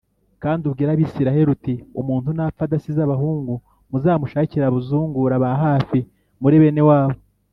Kandi 0.43 0.61
ubwire 0.65 0.89
Abisirayeli 0.91 1.49
uti 1.55 1.73
“Umuntu 2.01 2.29
napfa 2.37 2.61
adasize 2.65 2.99
abahungu, 3.03 3.53
muzamushakire 3.89 4.63
abazungura 4.65 5.41
ba 5.43 5.51
hafi 5.63 5.99
muri 6.41 6.57
bene 6.63 6.83
wabo” 6.89 7.17